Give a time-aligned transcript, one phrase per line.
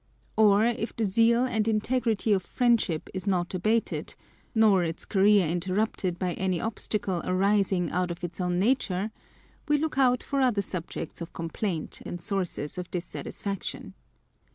[0.35, 4.15] Or if the zeal and integrity of friendship is not abated,
[4.55, 9.11] [n] or its career interrupted by any obstacle arising out of its own nature,
[9.67, 13.93] we look out for other subjects of complaint and sources of dissatisfaction.